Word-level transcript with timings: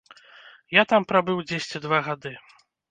Я 0.79 0.85
там 0.93 1.07
прабыў 1.11 1.47
дзесьці 1.53 1.85
два 1.89 2.05
гады. 2.11 2.39